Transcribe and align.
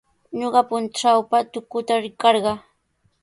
Ñuqa 0.39 0.61
puntrawpa 0.69 1.37
tukuta 1.51 1.93
rikarqaa. 2.03 2.59